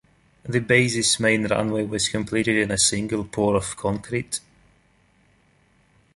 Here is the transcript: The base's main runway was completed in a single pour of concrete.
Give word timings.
The 0.41 0.59
base's 0.59 1.19
main 1.19 1.45
runway 1.45 1.85
was 1.85 2.09
completed 2.09 2.57
in 2.57 2.71
a 2.71 2.77
single 2.79 3.23
pour 3.23 3.55
of 3.55 3.77
concrete. 3.77 4.39